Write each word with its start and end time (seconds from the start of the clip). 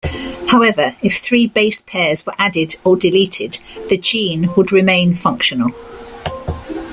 However, 0.47 0.95
if 1.03 1.17
three 1.19 1.45
basepairs 1.47 2.25
were 2.25 2.33
added 2.39 2.75
or 2.83 2.95
deleted, 2.97 3.59
the 3.87 3.97
gene 3.99 4.49
would 4.55 4.71
remain 4.71 5.13
functional. 5.13 5.73